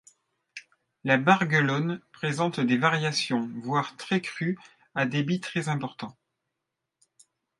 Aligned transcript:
La 1.03 1.17
Barguelonne 1.19 2.01
présente 2.11 2.59
des 2.59 2.75
variations 2.79 3.47
voire 3.61 3.95
très 3.97 4.19
crues 4.19 4.57
à 4.95 5.05
débits 5.05 5.41
très 5.41 5.69
importants. 5.69 6.17